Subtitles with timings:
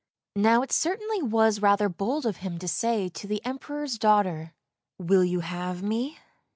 [0.35, 4.51] Now, it certainly was rather bold of him to say to the Em peror's daughter,
[4.97, 6.17] "Will you have me?"